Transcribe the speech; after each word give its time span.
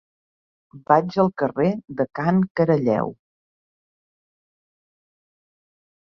Vaig 0.91 1.17
al 1.23 1.29
carrer 1.41 1.67
de 1.99 2.07
Can 2.21 2.39
Caralleu. 2.61 3.13